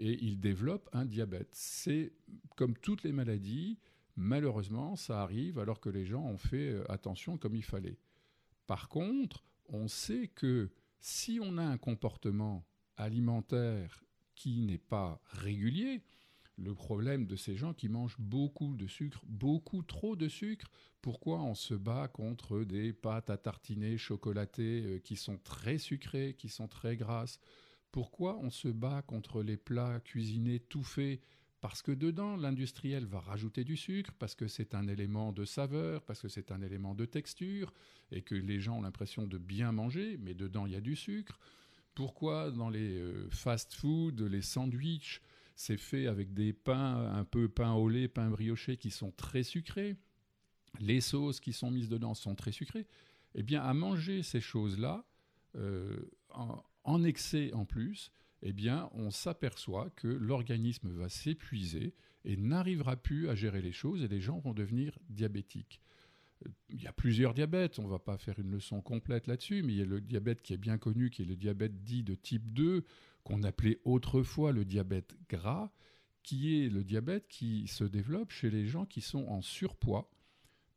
et 0.00 0.18
il 0.24 0.40
développe 0.40 0.88
un 0.92 1.04
diabète. 1.04 1.50
C'est 1.52 2.12
comme 2.56 2.76
toutes 2.76 3.04
les 3.04 3.12
maladies, 3.12 3.78
malheureusement, 4.16 4.96
ça 4.96 5.22
arrive 5.22 5.58
alors 5.58 5.78
que 5.78 5.90
les 5.90 6.06
gens 6.06 6.24
ont 6.24 6.38
fait 6.38 6.70
euh, 6.70 6.90
attention 6.90 7.36
comme 7.36 7.54
il 7.54 7.62
fallait. 7.62 7.98
Par 8.66 8.88
contre, 8.88 9.44
on 9.68 9.86
sait 9.88 10.28
que 10.28 10.70
si 11.00 11.38
on 11.42 11.58
a 11.58 11.62
un 11.62 11.76
comportement 11.76 12.64
alimentaire 12.96 14.02
qui 14.34 14.62
n'est 14.62 14.78
pas 14.78 15.20
régulier, 15.30 16.02
le 16.56 16.74
problème 16.74 17.26
de 17.26 17.36
ces 17.36 17.56
gens 17.56 17.72
qui 17.72 17.88
mangent 17.88 18.18
beaucoup 18.18 18.76
de 18.76 18.86
sucre, 18.86 19.22
beaucoup 19.26 19.82
trop 19.82 20.16
de 20.16 20.28
sucre. 20.28 20.70
Pourquoi 21.00 21.40
on 21.42 21.54
se 21.54 21.74
bat 21.74 22.08
contre 22.08 22.60
des 22.64 22.92
pâtes 22.92 23.30
à 23.30 23.38
tartiner 23.38 23.96
chocolatées 23.96 24.82
euh, 24.84 24.98
qui 24.98 25.16
sont 25.16 25.38
très 25.38 25.78
sucrées, 25.78 26.34
qui 26.38 26.48
sont 26.48 26.68
très 26.68 26.96
grasses 26.96 27.40
Pourquoi 27.92 28.38
on 28.38 28.50
se 28.50 28.68
bat 28.68 29.02
contre 29.02 29.42
les 29.42 29.56
plats 29.56 30.00
cuisinés 30.00 30.60
tout 30.60 30.84
faits? 30.84 31.20
Parce 31.60 31.82
que 31.82 31.92
dedans, 31.92 32.36
l'industriel 32.36 33.04
va 33.04 33.20
rajouter 33.20 33.64
du 33.64 33.76
sucre, 33.76 34.12
parce 34.18 34.34
que 34.34 34.48
c'est 34.48 34.74
un 34.74 34.88
élément 34.88 35.32
de 35.32 35.44
saveur, 35.44 36.02
parce 36.02 36.22
que 36.22 36.28
c'est 36.28 36.52
un 36.52 36.62
élément 36.62 36.94
de 36.94 37.04
texture, 37.04 37.74
et 38.10 38.22
que 38.22 38.34
les 38.34 38.60
gens 38.60 38.78
ont 38.78 38.82
l'impression 38.82 39.26
de 39.26 39.36
bien 39.36 39.70
manger, 39.70 40.16
mais 40.22 40.32
dedans, 40.32 40.64
il 40.64 40.72
y 40.72 40.76
a 40.76 40.80
du 40.80 40.96
sucre. 40.96 41.38
Pourquoi 41.94 42.50
dans 42.50 42.70
les 42.70 42.98
euh, 42.98 43.28
fast-food, 43.30 44.22
les 44.22 44.40
sandwichs, 44.40 45.20
c'est 45.54 45.76
fait 45.76 46.06
avec 46.06 46.32
des 46.32 46.54
pains, 46.54 47.12
un 47.12 47.24
peu 47.24 47.48
pain 47.48 47.74
au 47.74 47.90
lait, 47.90 48.08
pain 48.08 48.30
brioché, 48.30 48.78
qui 48.78 48.90
sont 48.90 49.10
très 49.10 49.42
sucrés? 49.42 49.96
Les 50.78 51.02
sauces 51.02 51.40
qui 51.40 51.52
sont 51.52 51.70
mises 51.70 51.90
dedans 51.90 52.14
sont 52.14 52.34
très 52.34 52.52
sucrées. 52.52 52.86
Eh 53.34 53.42
bien, 53.42 53.62
à 53.62 53.74
manger 53.74 54.22
ces 54.22 54.40
choses-là, 54.40 55.04
euh, 55.56 56.08
excès 57.04 57.52
en 57.52 57.64
plus, 57.64 58.12
eh 58.42 58.52
bien, 58.52 58.88
on 58.94 59.10
s'aperçoit 59.10 59.90
que 59.90 60.08
l'organisme 60.08 60.90
va 60.90 61.08
s'épuiser 61.08 61.94
et 62.24 62.36
n'arrivera 62.36 62.96
plus 62.96 63.28
à 63.28 63.34
gérer 63.34 63.62
les 63.62 63.72
choses 63.72 64.02
et 64.02 64.08
les 64.08 64.20
gens 64.20 64.38
vont 64.38 64.54
devenir 64.54 64.98
diabétiques. 65.08 65.80
Il 66.70 66.82
y 66.82 66.86
a 66.86 66.92
plusieurs 66.92 67.34
diabètes, 67.34 67.78
on 67.78 67.84
ne 67.84 67.90
va 67.90 67.98
pas 67.98 68.16
faire 68.16 68.38
une 68.38 68.50
leçon 68.50 68.80
complète 68.80 69.26
là-dessus, 69.26 69.62
mais 69.62 69.74
il 69.74 69.78
y 69.78 69.82
a 69.82 69.86
le 69.86 70.00
diabète 70.00 70.40
qui 70.40 70.54
est 70.54 70.58
bien 70.58 70.78
connu, 70.78 71.10
qui 71.10 71.22
est 71.22 71.26
le 71.26 71.36
diabète 71.36 71.82
dit 71.82 72.02
de 72.02 72.14
type 72.14 72.52
2, 72.52 72.84
qu'on 73.24 73.42
appelait 73.42 73.78
autrefois 73.84 74.52
le 74.52 74.64
diabète 74.64 75.14
gras, 75.28 75.70
qui 76.22 76.62
est 76.62 76.70
le 76.70 76.82
diabète 76.82 77.28
qui 77.28 77.66
se 77.66 77.84
développe 77.84 78.30
chez 78.30 78.50
les 78.50 78.66
gens 78.66 78.86
qui 78.86 79.02
sont 79.02 79.26
en 79.26 79.42
surpoids, 79.42 80.10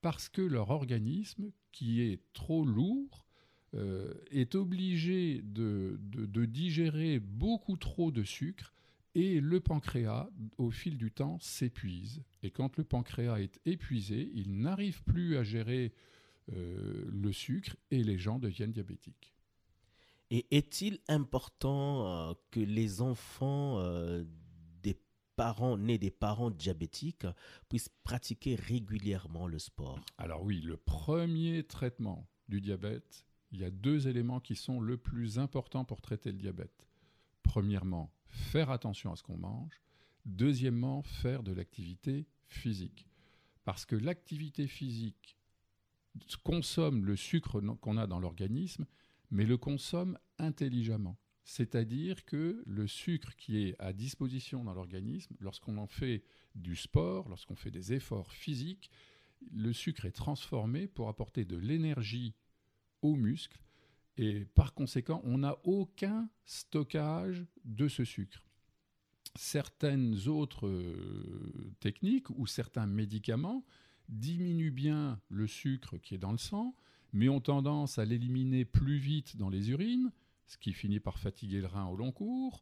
parce 0.02 0.28
que 0.28 0.42
leur 0.42 0.70
organisme, 0.70 1.52
qui 1.72 2.02
est 2.02 2.22
trop 2.34 2.66
lourd, 2.66 3.26
euh, 3.76 4.14
est 4.30 4.54
obligé 4.54 5.42
de, 5.42 5.98
digérer 6.46 7.20
beaucoup 7.20 7.76
trop 7.76 8.12
de 8.12 8.24
sucre 8.24 8.72
et 9.16 9.40
le 9.40 9.60
pancréas, 9.60 10.30
au 10.60 10.70
fil 10.70 10.96
du 10.96 11.12
temps, 11.12 11.40
s'épuise. 11.40 12.22
Et 12.44 12.52
quand 12.52 12.78
le 12.78 12.84
pancréas 12.84 13.40
est 13.40 13.60
épuisé, 13.66 14.32
il 14.36 14.60
n'arrive 14.60 15.04
plus 15.04 15.38
à 15.38 15.44
gérer 15.44 15.92
euh, 16.52 17.06
le 17.12 17.32
sucre 17.32 17.76
et 17.90 18.04
les 18.04 18.20
gens 18.20 18.38
deviennent 18.38 18.74
diabétiques. 18.74 19.34
Et 20.30 20.46
est-il 20.56 21.00
important 21.08 22.08
euh, 22.08 22.34
que 22.52 22.60
les 22.60 23.02
enfants 23.02 23.84
des 24.84 25.00
parents 25.36 25.78
nés 25.78 25.98
des 25.98 26.12
parents 26.12 26.52
diabétiques 26.52 27.26
puissent 27.70 27.90
pratiquer 28.04 28.54
régulièrement 28.54 29.48
le 29.48 29.58
sport? 29.58 30.00
Alors 30.20 30.44
oui, 30.44 30.62
le 30.62 30.78
premier 30.78 31.64
traitement 31.64 32.28
du 32.50 32.62
diabète, 32.62 33.26
il 33.54 33.60
y 33.60 33.66
a 33.66 33.70
deux 33.70 34.08
éléments 34.08 34.40
qui 34.40 34.56
sont 34.56 34.82
le 34.82 34.98
plus 34.98 35.38
importants 35.38 35.86
pour 35.86 36.02
traiter 36.02 36.32
le 36.32 36.40
diabète. 36.40 36.88
Premièrement, 37.44 38.12
faire 38.28 38.72
attention 38.72 39.14
à 39.14 39.16
ce 39.16 39.22
qu'on 39.22 39.38
mange. 39.38 39.80
Deuxièmement, 40.26 41.04
faire 41.04 41.44
de 41.44 41.54
l'activité 41.54 42.26
physique. 42.48 43.08
Parce 43.64 43.86
que 43.86 43.96
l'activité 43.96 44.68
physique 44.68 45.38
consomme 46.44 47.06
le 47.06 47.16
sucre 47.16 47.62
qu'on 47.80 47.98
a 47.98 48.08
dans 48.08 48.20
l'organisme, 48.20 48.86
mais 49.30 49.46
le 49.46 49.58
consomme 49.58 50.18
intelligemment. 50.40 51.18
C'est-à-dire 51.44 52.26
que 52.26 52.64
le 52.66 52.88
sucre 52.88 53.36
qui 53.36 53.58
est 53.58 53.76
à 53.80 53.94
disposition 53.94 54.64
dans 54.64 54.74
l'organisme, 54.74 55.36
lorsqu'on 55.40 55.78
en 55.78 55.88
fait 55.88 56.24
du 56.56 56.76
sport, 56.76 57.30
lorsqu'on 57.30 57.56
fait 57.56 57.72
des 57.72 57.94
efforts 57.94 58.32
physiques, 58.32 58.90
le 59.52 59.74
sucre 59.74 60.06
est 60.06 60.12
transformé 60.12 60.88
pour 60.88 61.10
apporter 61.10 61.46
de 61.46 61.58
l'énergie 61.58 62.34
aux 63.04 63.16
muscles 63.16 63.60
et 64.18 64.46
par 64.54 64.74
conséquent, 64.74 65.22
on 65.24 65.40
n'a 65.40 65.58
aucun 65.64 66.30
stockage 66.46 67.46
de 67.66 67.88
ce 67.88 68.04
sucre. 68.04 68.44
Certaines 69.36 70.28
autres 70.28 70.68
euh, 70.68 71.74
techniques 71.80 72.30
ou 72.30 72.46
certains 72.46 72.86
médicaments 72.86 73.66
diminuent 74.10 74.72
bien 74.72 75.20
le 75.30 75.48
sucre 75.48 75.98
qui 75.98 76.14
est 76.14 76.20
dans 76.20 76.32
le 76.32 76.38
sang, 76.38 76.76
mais 77.14 77.30
ont 77.30 77.42
tendance 77.42 77.98
à 77.98 78.06
l'éliminer 78.06 78.66
plus 78.66 78.98
vite 78.98 79.38
dans 79.38 79.50
les 79.50 79.72
urines, 79.72 80.12
ce 80.46 80.58
qui 80.58 80.74
finit 80.74 81.00
par 81.00 81.18
fatiguer 81.18 81.62
le 81.62 81.68
rein 81.68 81.88
au 81.88 81.96
long 81.96 82.12
cours, 82.12 82.62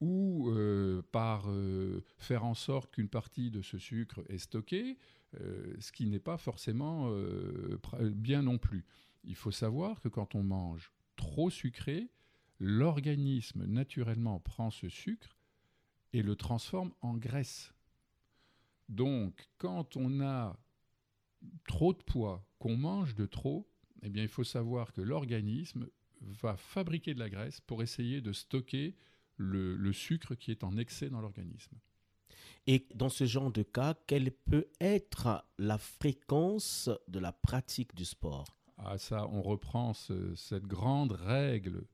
ou 0.00 0.50
euh, 0.50 1.02
par 1.10 1.48
euh, 1.48 2.04
faire 2.18 2.44
en 2.44 2.54
sorte 2.54 2.92
qu'une 2.92 3.08
partie 3.08 3.50
de 3.50 3.62
ce 3.62 3.78
sucre 3.78 4.22
est 4.28 4.38
stockée, 4.38 4.98
ce 5.80 5.90
qui 5.90 6.06
n'est 6.06 6.20
pas 6.20 6.36
forcément 6.36 7.12
bien 8.12 8.42
non 8.42 8.56
plus. 8.56 8.84
Il 9.24 9.36
faut 9.36 9.50
savoir 9.50 10.00
que 10.00 10.08
quand 10.08 10.34
on 10.34 10.42
mange 10.42 10.92
trop 11.16 11.50
sucré, 11.50 12.10
l'organisme 12.58 13.64
naturellement 13.66 14.40
prend 14.40 14.70
ce 14.70 14.88
sucre 14.88 15.36
et 16.12 16.22
le 16.22 16.36
transforme 16.36 16.92
en 17.00 17.14
graisse. 17.14 17.72
Donc, 18.88 19.48
quand 19.58 19.96
on 19.96 20.20
a 20.20 20.56
trop 21.66 21.92
de 21.92 22.02
poids, 22.02 22.46
qu'on 22.58 22.76
mange 22.76 23.14
de 23.14 23.26
trop, 23.26 23.68
eh 24.02 24.10
bien, 24.10 24.22
il 24.22 24.28
faut 24.28 24.44
savoir 24.44 24.92
que 24.92 25.00
l'organisme 25.00 25.88
va 26.20 26.56
fabriquer 26.56 27.14
de 27.14 27.18
la 27.18 27.30
graisse 27.30 27.60
pour 27.60 27.82
essayer 27.82 28.20
de 28.20 28.32
stocker 28.32 28.94
le, 29.36 29.76
le 29.76 29.92
sucre 29.92 30.34
qui 30.34 30.50
est 30.50 30.64
en 30.64 30.76
excès 30.76 31.10
dans 31.10 31.20
l'organisme. 31.20 31.76
Et 32.66 32.86
dans 32.94 33.08
ce 33.08 33.24
genre 33.24 33.50
de 33.50 33.62
cas, 33.62 33.94
quelle 34.06 34.30
peut 34.30 34.68
être 34.80 35.44
la 35.58 35.78
fréquence 35.78 36.88
de 37.08 37.18
la 37.18 37.32
pratique 37.32 37.94
du 37.94 38.04
sport? 38.04 38.56
On 39.10 39.42
reprend 39.42 39.92
cette 39.94 40.66
grande 40.66 41.12
règle 41.12 41.86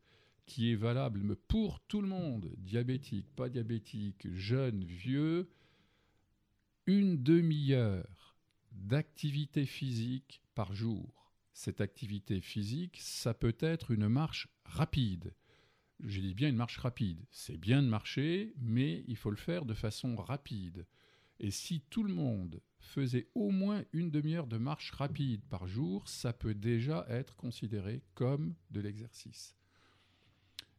qui 0.46 0.72
est 0.72 0.76
valable 0.76 1.36
pour 1.36 1.80
tout 1.80 2.00
le 2.00 2.08
monde, 2.08 2.50
diabétique, 2.58 3.28
pas 3.36 3.48
diabétique, 3.48 4.26
jeune, 4.34 4.84
vieux, 4.84 5.48
une 6.86 7.22
demi-heure 7.22 8.36
d'activité 8.72 9.64
physique 9.64 10.42
par 10.54 10.72
jour. 10.72 11.32
Cette 11.52 11.80
activité 11.80 12.40
physique, 12.40 12.98
ça 13.00 13.34
peut 13.34 13.56
être 13.60 13.90
une 13.90 14.08
marche 14.08 14.48
rapide. 14.64 15.34
Je 16.00 16.20
dis 16.20 16.34
bien 16.34 16.48
une 16.48 16.56
marche 16.56 16.78
rapide. 16.78 17.24
C'est 17.30 17.58
bien 17.58 17.82
de 17.82 17.88
marcher, 17.88 18.54
mais 18.58 19.04
il 19.06 19.16
faut 19.16 19.30
le 19.30 19.36
faire 19.36 19.64
de 19.64 19.74
façon 19.74 20.16
rapide. 20.16 20.86
Et 21.40 21.50
si 21.50 21.80
tout 21.88 22.02
le 22.02 22.12
monde 22.12 22.60
faisait 22.78 23.28
au 23.34 23.50
moins 23.50 23.82
une 23.92 24.10
demi-heure 24.10 24.46
de 24.46 24.58
marche 24.58 24.90
rapide 24.92 25.42
par 25.48 25.66
jour, 25.66 26.06
ça 26.06 26.34
peut 26.34 26.54
déjà 26.54 27.06
être 27.08 27.34
considéré 27.34 28.02
comme 28.14 28.54
de 28.70 28.80
l'exercice. 28.80 29.56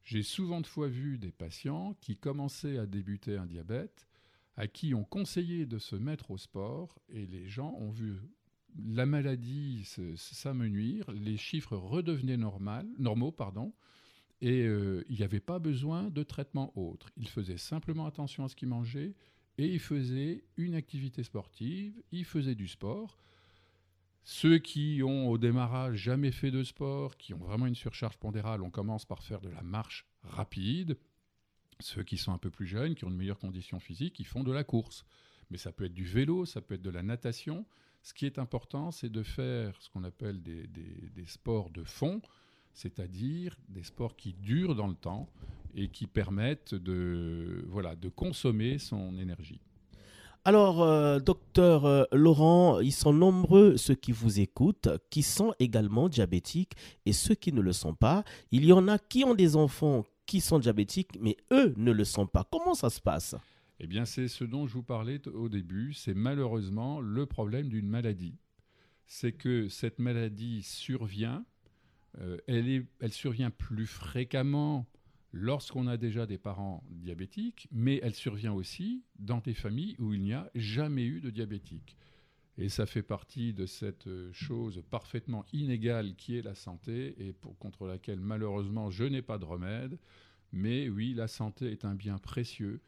J'ai 0.03 0.23
souvent 0.23 0.61
de 0.61 0.67
fois 0.67 0.87
vu 0.87 1.17
des 1.17 1.31
patients 1.31 1.95
qui 1.99 2.15
commençaient 2.15 2.77
à 2.77 2.85
débuter 2.85 3.37
un 3.37 3.47
diabète, 3.47 4.07
à 4.55 4.67
qui 4.67 4.93
on 4.93 5.03
conseillait 5.03 5.65
de 5.65 5.79
se 5.79 5.95
mettre 5.95 6.29
au 6.29 6.37
sport, 6.37 6.99
et 7.09 7.25
les 7.25 7.47
gens 7.47 7.73
ont 7.79 7.91
vu 7.91 8.19
la 8.85 9.05
maladie 9.05 9.83
s'amenuire, 10.15 11.09
les 11.11 11.37
chiffres 11.37 11.75
redevenaient 11.75 12.37
normaux, 12.37 13.31
pardon, 13.31 13.73
et 14.41 14.63
euh, 14.63 15.03
il 15.09 15.17
n'y 15.17 15.23
avait 15.23 15.39
pas 15.39 15.59
besoin 15.59 16.09
de 16.09 16.23
traitement 16.23 16.71
autre. 16.77 17.09
Ils 17.17 17.29
faisaient 17.29 17.57
simplement 17.57 18.05
attention 18.05 18.45
à 18.45 18.47
ce 18.47 18.55
qu'ils 18.55 18.69
mangeaient, 18.69 19.13
et 19.61 19.67
il 19.67 19.79
faisait 19.79 20.43
une 20.57 20.73
activité 20.73 21.23
sportive, 21.23 21.93
il 22.11 22.25
faisait 22.25 22.55
du 22.55 22.67
sport. 22.67 23.17
Ceux 24.23 24.57
qui 24.57 25.01
ont 25.03 25.29
au 25.29 25.37
démarrage 25.37 25.97
jamais 25.97 26.31
fait 26.31 26.49
de 26.49 26.63
sport, 26.63 27.15
qui 27.17 27.33
ont 27.35 27.39
vraiment 27.39 27.67
une 27.67 27.75
surcharge 27.75 28.17
pondérale, 28.17 28.63
on 28.63 28.71
commence 28.71 29.05
par 29.05 29.23
faire 29.23 29.39
de 29.39 29.49
la 29.49 29.61
marche 29.61 30.07
rapide. 30.23 30.97
Ceux 31.79 32.03
qui 32.03 32.17
sont 32.17 32.31
un 32.31 32.39
peu 32.39 32.49
plus 32.49 32.65
jeunes, 32.65 32.95
qui 32.95 33.05
ont 33.05 33.09
une 33.09 33.17
meilleure 33.17 33.39
condition 33.39 33.79
physique, 33.79 34.19
ils 34.19 34.25
font 34.25 34.43
de 34.43 34.51
la 34.51 34.63
course. 34.63 35.05
Mais 35.51 35.57
ça 35.57 35.71
peut 35.71 35.85
être 35.85 35.93
du 35.93 36.05
vélo, 36.05 36.45
ça 36.45 36.61
peut 36.61 36.75
être 36.75 36.81
de 36.81 36.89
la 36.89 37.03
natation. 37.03 37.65
Ce 38.01 38.13
qui 38.15 38.25
est 38.25 38.39
important, 38.39 38.89
c'est 38.89 39.09
de 39.09 39.21
faire 39.21 39.79
ce 39.79 39.89
qu'on 39.89 40.03
appelle 40.03 40.41
des, 40.41 40.65
des 40.65 41.25
sports 41.27 41.69
de 41.69 41.83
fond, 41.83 42.21
c'est-à-dire 42.73 43.55
des 43.69 43.83
sports 43.83 44.15
qui 44.15 44.33
durent 44.33 44.75
dans 44.75 44.87
le 44.87 44.95
temps 44.95 45.29
et 45.75 45.87
qui 45.87 46.07
permettent 46.07 46.75
de, 46.75 47.63
voilà, 47.67 47.95
de 47.95 48.09
consommer 48.09 48.77
son 48.77 49.17
énergie. 49.17 49.61
Alors, 50.43 50.81
euh, 50.81 51.19
docteur 51.19 51.85
euh, 51.85 52.03
Laurent, 52.11 52.79
ils 52.79 52.91
sont 52.91 53.13
nombreux 53.13 53.77
ceux 53.77 53.93
qui 53.93 54.11
vous 54.11 54.39
écoutent, 54.39 54.89
qui 55.11 55.21
sont 55.21 55.53
également 55.59 56.09
diabétiques 56.09 56.73
et 57.05 57.13
ceux 57.13 57.35
qui 57.35 57.53
ne 57.53 57.61
le 57.61 57.73
sont 57.73 57.93
pas. 57.93 58.23
Il 58.51 58.65
y 58.65 58.73
en 58.73 58.87
a 58.87 58.97
qui 58.97 59.23
ont 59.23 59.35
des 59.35 59.55
enfants 59.55 60.03
qui 60.25 60.41
sont 60.41 60.57
diabétiques, 60.57 61.11
mais 61.19 61.37
eux 61.51 61.75
ne 61.77 61.91
le 61.91 62.05
sont 62.05 62.25
pas. 62.25 62.43
Comment 62.51 62.73
ça 62.73 62.89
se 62.89 62.99
passe? 62.99 63.35
Eh 63.79 63.85
bien, 63.85 64.05
c'est 64.05 64.27
ce 64.27 64.43
dont 64.43 64.65
je 64.65 64.73
vous 64.73 64.83
parlais 64.83 65.19
au 65.27 65.47
début. 65.47 65.93
C'est 65.93 66.15
malheureusement 66.15 67.01
le 67.01 67.27
problème 67.27 67.69
d'une 67.69 67.87
maladie. 67.87 68.37
C'est 69.05 69.33
que 69.33 69.67
cette 69.69 69.99
maladie 69.99 70.63
survient. 70.63 71.45
Euh, 72.19 72.37
elle, 72.47 73.11
survient 73.11 73.51
plus 73.51 73.87
fréquemment 73.87 74.85
lorsqu'on 75.31 75.87
a 75.87 75.95
déjà 75.95 76.25
des 76.25 76.37
parents 76.37 76.83
diabétiques, 76.89 77.67
mais 77.71 77.99
elle 78.03 78.15
survient 78.15 78.53
aussi 78.53 79.03
dans 79.17 79.39
des 79.39 79.53
familles 79.53 79.95
où 79.97 80.13
il 80.13 80.21
n'y 80.21 80.33
a 80.33 80.51
jamais 80.55 81.05
eu 81.05 81.21
de 81.21 81.29
diabétique. 81.29 81.97
Et 82.57 82.67
ça 82.67 82.85
fait 82.85 83.01
partie 83.01 83.53
de 83.53 83.65
cette 83.65 84.07
euh, 84.07 84.29
chose 84.33 84.83
parfaitement 84.89 85.45
inégale 85.53 86.15
qui 86.15 86.37
est 86.37 86.41
la 86.41 86.53
santé 86.53 87.15
et 87.17 87.31
pour, 87.31 87.57
contre 87.57 87.87
laquelle 87.87 88.19
malheureusement 88.19 88.89
je 88.89 89.05
n'ai 89.05 89.21
pas 89.21 89.37
de 89.37 89.45
remède. 89.45 89.97
Mais 90.51 90.89
oui, 90.89 91.13
la 91.13 91.27
santé 91.27 91.71
est 91.71 91.85
un 91.85 91.95
bien 91.95 92.17
précieux 92.17 92.81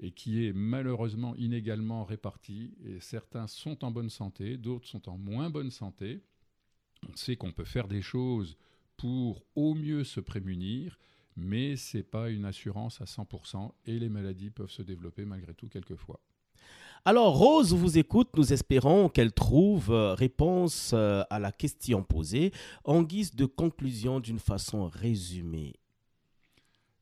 et 0.00 0.10
qui 0.10 0.44
est 0.44 0.52
malheureusement 0.52 1.36
inégalement 1.36 2.04
réparti. 2.04 2.74
Et 2.84 2.98
certains 2.98 3.46
sont 3.46 3.84
en 3.84 3.92
bonne 3.92 4.10
santé, 4.10 4.56
d'autres 4.56 4.88
sont 4.88 5.08
en 5.08 5.16
moins 5.16 5.48
bonne 5.50 5.70
santé. 5.70 6.20
On 7.08 7.16
sait 7.16 7.36
qu'on 7.36 7.52
peut 7.52 7.64
faire 7.64 7.88
des 7.88 8.02
choses 8.02 8.56
pour 8.96 9.44
au 9.54 9.74
mieux 9.74 10.04
se 10.04 10.20
prémunir, 10.20 10.98
mais 11.36 11.76
ce 11.76 11.98
n'est 11.98 12.02
pas 12.02 12.30
une 12.30 12.44
assurance 12.44 13.00
à 13.00 13.04
100% 13.04 13.72
et 13.86 13.98
les 13.98 14.08
maladies 14.08 14.50
peuvent 14.50 14.70
se 14.70 14.82
développer 14.82 15.24
malgré 15.24 15.54
tout 15.54 15.68
quelquefois. 15.68 16.20
Alors, 17.06 17.36
Rose 17.36 17.74
vous 17.74 17.98
écoute. 17.98 18.30
Nous 18.34 18.54
espérons 18.54 19.10
qu'elle 19.10 19.32
trouve 19.32 19.90
euh, 19.90 20.14
réponse 20.14 20.92
euh, 20.94 21.22
à 21.28 21.38
la 21.38 21.52
question 21.52 22.02
posée. 22.02 22.50
En 22.84 23.02
guise 23.02 23.34
de 23.34 23.44
conclusion, 23.44 24.20
d'une 24.20 24.38
façon 24.38 24.88
résumée, 24.88 25.74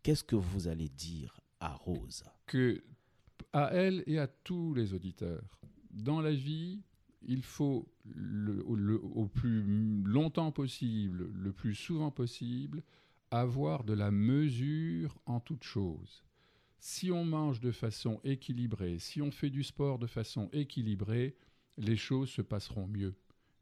qu'est-ce 0.03 0.25
que 0.25 0.35
vous 0.35 0.67
allez 0.67 0.89
dire 0.89 1.41
à 1.61 1.75
Rose? 1.75 2.25
Que 2.47 2.83
à 3.53 3.71
elle 3.73 4.03
et 4.09 4.19
à 4.19 4.27
tous 4.27 4.75
les 4.75 4.93
auditeurs, 4.93 5.61
dans 5.93 6.21
la 6.21 6.33
vie, 6.33 6.81
il 7.27 7.43
faut 7.43 7.89
au 8.65 9.27
plus 9.27 9.63
longtemps 10.05 10.53
possible, 10.53 11.31
le 11.33 11.53
plus 11.53 11.75
souvent 11.75 12.11
possible, 12.11 12.83
avoir 13.31 13.85
de 13.85 13.95
la 13.95 14.11
mesure 14.11 15.19
en 15.27 15.41
toute 15.41 15.65
chose. 15.65 16.25
Si 16.79 17.11
on 17.13 17.25
mange 17.25 17.61
de 17.61 17.71
façon 17.71 18.21
équilibrée, 18.25 18.99
si 18.99 19.23
on 19.23 19.31
fait 19.31 19.51
du 19.51 19.63
sport 19.63 19.99
de 19.99 20.07
façon 20.07 20.51
équilibrée, 20.53 21.37
les 21.79 21.97
choses 21.97 22.29
se 22.29 22.43
passeront 22.43 22.87
mieux. 22.87 23.15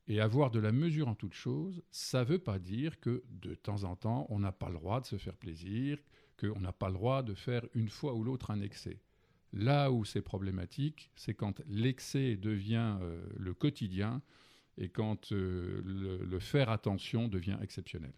Et 0.09 0.21
avoir 0.21 0.51
de 0.51 0.59
la 0.59 0.73
mesure 0.73 1.07
en 1.07 1.15
toute 1.15 1.35
chose, 1.35 1.83
ça 1.91 2.21
ne 2.21 2.31
veut 2.31 2.39
pas 2.39 2.59
dire 2.59 2.99
que 2.99 3.23
de 3.29 3.55
temps 3.55 3.85
en 3.85 3.95
temps, 3.95 4.27
on 4.31 4.41
n'a 4.41 4.53
pas 4.53 4.69
le 4.69 4.75
droit 4.75 5.01
de 5.01 5.07
se 5.07 5.19
faire 5.19 5.37
plaisir, 5.37 5.99
qu'on 6.39 6.61
n'a 6.61 6.73
pas 6.73 6.89
le 6.89 6.95
droit 6.95 7.23
de 7.23 7.35
faire 7.35 7.65
une 7.75 7.91
fois 7.91 8.15
ou 8.15 8.25
l'autre 8.25 8.51
un 8.51 8.61
excès. 8.61 9.01
Là 9.53 9.91
où 9.91 10.05
c'est 10.05 10.23
problématique, 10.23 11.11
c'est 11.17 11.35
quand 11.35 11.61
l'excès 11.69 12.37
devient 12.37 12.97
euh, 13.01 13.21
le 13.37 13.53
quotidien 13.53 14.23
et 14.79 14.89
quand 14.89 15.33
euh, 15.33 15.83
le 15.85 16.39
faire 16.39 16.71
attention 16.71 17.29
devient 17.29 17.59
exceptionnel. 17.61 18.13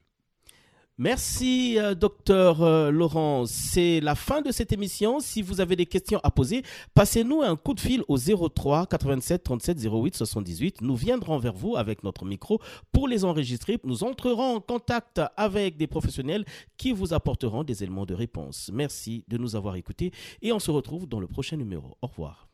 Merci, 0.99 1.79
euh, 1.79 1.95
docteur 1.95 2.63
euh, 2.63 2.91
Laurent. 2.91 3.45
C'est 3.47 4.01
la 4.01 4.15
fin 4.15 4.43
de 4.43 4.53
cette 4.53 4.73
émission. 4.73 5.21
Si 5.21 5.41
vous 5.41 5.63
avez 5.63 5.75
des 5.75 5.87
questions 5.87 6.21
à 6.23 6.31
poser, 6.31 6.63
passez-nous 6.93 7.41
un 7.41 7.57
coup 7.57 7.73
de 7.73 7.81
fil 7.81 8.03
au 8.09 8.19
03 8.19 8.87
87 8.87 9.43
37 9.43 9.79
08 9.87 10.17
78. 10.17 10.81
Nous 10.83 10.95
viendrons 10.95 11.39
vers 11.39 11.55
vous 11.55 11.77
avec 11.77 12.05
notre 12.05 12.27
micro 12.27 12.61
pour 12.93 13.09
les 13.09 13.25
enregistrer. 13.25 13.81
Nous 13.85 14.05
entrerons 14.05 14.57
en 14.57 14.61
contact 14.61 15.21
avec 15.39 15.79
des 15.79 15.87
professionnels 15.87 16.45
qui 16.77 16.93
vous 16.93 17.15
apporteront 17.15 17.65
des 17.65 17.83
éléments 17.83 18.07
de 18.07 18.15
réponse. 18.15 18.71
Merci 18.73 19.25
de 19.29 19.39
nous 19.39 19.57
avoir 19.57 19.77
écoutés 19.77 20.13
et 20.43 20.53
on 20.53 20.59
se 20.59 20.71
retrouve 20.71 21.09
dans 21.09 21.21
le 21.21 21.27
prochain 21.27 21.57
numéro. 21.57 21.97
Au 22.03 22.07
revoir. 22.07 22.49